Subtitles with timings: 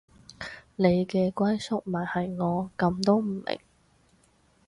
[0.77, 3.59] 你嘅歸宿咪係我，噉都唔明